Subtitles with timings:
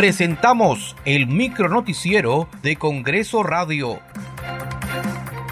[0.00, 4.00] presentamos el micronoticiero de Congreso Radio.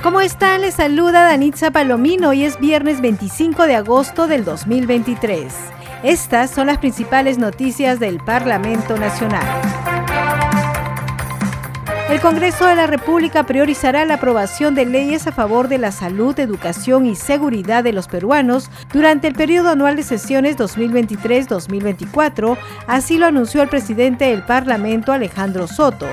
[0.02, 0.62] ¿Cómo están?
[0.62, 2.30] Les saluda Danitza Palomino.
[2.30, 5.52] Hoy es viernes 25 de agosto del 2023.
[6.02, 9.87] Estas son las principales noticias del Parlamento Nacional.
[12.08, 16.40] El Congreso de la República priorizará la aprobación de leyes a favor de la salud,
[16.40, 23.26] educación y seguridad de los peruanos durante el periodo anual de sesiones 2023-2024, así lo
[23.26, 26.06] anunció el presidente del Parlamento Alejandro Soto.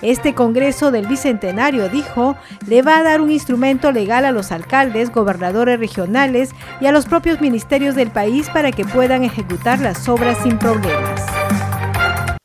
[0.00, 2.34] Este Congreso del Bicentenario, dijo,
[2.66, 7.04] le va a dar un instrumento legal a los alcaldes, gobernadores regionales y a los
[7.04, 11.26] propios ministerios del país para que puedan ejecutar las obras sin problemas.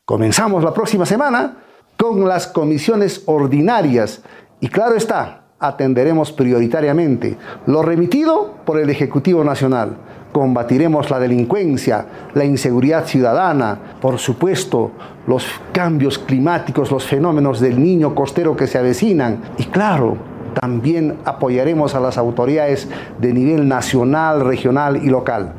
[0.04, 1.64] Comenzamos la próxima semana
[2.10, 4.22] con las comisiones ordinarias
[4.60, 9.98] y claro está, atenderemos prioritariamente lo remitido por el Ejecutivo Nacional.
[10.32, 14.92] Combatiremos la delincuencia, la inseguridad ciudadana, por supuesto,
[15.26, 20.18] los cambios climáticos, los fenómenos del niño costero que se avecinan y claro,
[20.60, 22.88] también apoyaremos a las autoridades
[23.20, 25.54] de nivel nacional, regional y local.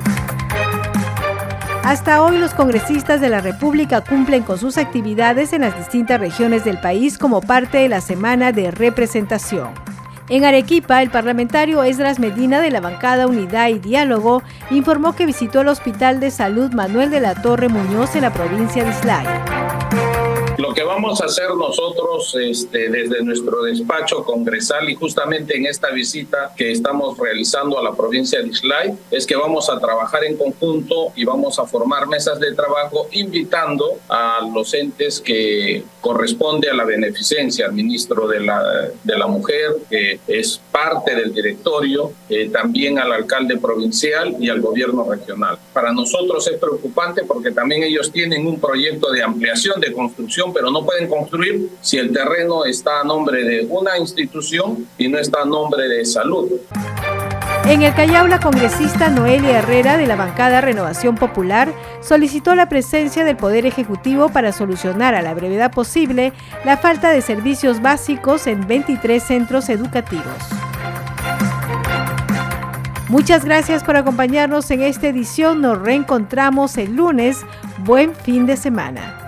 [1.88, 6.62] Hasta hoy los congresistas de la República cumplen con sus actividades en las distintas regiones
[6.62, 9.70] del país como parte de la semana de representación.
[10.28, 15.62] En Arequipa, el parlamentario Esdras Medina de la bancada Unidad y Diálogo informó que visitó
[15.62, 20.27] el Hospital de Salud Manuel de la Torre Muñoz en la provincia de Islay.
[20.58, 25.90] Lo que vamos a hacer nosotros este, desde nuestro despacho congresal y justamente en esta
[25.90, 30.36] visita que estamos realizando a la provincia de Islay es que vamos a trabajar en
[30.36, 36.74] conjunto y vamos a formar mesas de trabajo invitando a los entes que corresponde a
[36.74, 42.48] la beneficencia, al ministro de la, de la Mujer, que es parte del directorio, eh,
[42.50, 45.56] también al alcalde provincial y al gobierno regional.
[45.72, 50.70] Para nosotros es preocupante porque también ellos tienen un proyecto de ampliación, de construcción pero
[50.70, 55.42] no pueden construir si el terreno está a nombre de una institución y no está
[55.42, 56.50] a nombre de salud.
[57.68, 61.70] En el Callao, la congresista Noelia Herrera de la bancada Renovación Popular
[62.00, 66.32] solicitó la presencia del Poder Ejecutivo para solucionar a la brevedad posible
[66.64, 70.24] la falta de servicios básicos en 23 centros educativos.
[73.08, 75.60] Muchas gracias por acompañarnos en esta edición.
[75.60, 77.38] Nos reencontramos el lunes.
[77.78, 79.27] Buen fin de semana.